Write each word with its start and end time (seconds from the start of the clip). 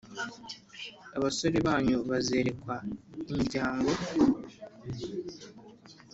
Abasore 1.17 1.57
banyu 1.67 1.97
bazerekwa 2.09 2.75
imiryango. 3.31 3.91